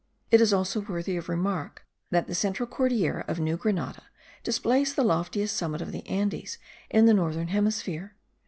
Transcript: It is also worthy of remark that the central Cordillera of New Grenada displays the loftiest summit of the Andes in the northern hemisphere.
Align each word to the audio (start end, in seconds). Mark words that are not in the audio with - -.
It 0.31 0.41
is 0.41 0.51
also 0.51 0.79
worthy 0.81 1.15
of 1.15 1.29
remark 1.29 1.85
that 2.09 2.25
the 2.25 2.33
central 2.33 2.65
Cordillera 2.67 3.23
of 3.27 3.39
New 3.39 3.55
Grenada 3.55 4.01
displays 4.43 4.95
the 4.95 5.03
loftiest 5.03 5.55
summit 5.55 5.79
of 5.79 5.91
the 5.91 6.03
Andes 6.07 6.57
in 6.89 7.05
the 7.05 7.13
northern 7.13 7.49
hemisphere. 7.49 8.15